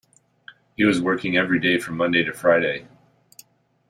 [0.75, 2.87] He was working every day from Monday to Friday